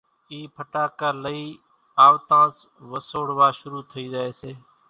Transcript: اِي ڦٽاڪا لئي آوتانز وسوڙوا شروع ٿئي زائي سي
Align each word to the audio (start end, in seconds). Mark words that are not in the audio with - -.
اِي 0.31 0.39
ڦٽاڪا 0.55 1.09
لئي 1.23 1.43
آوتانز 2.07 2.55
وسوڙوا 2.89 3.47
شروع 3.59 3.83
ٿئي 3.91 4.05
زائي 4.13 4.31
سي 4.41 4.51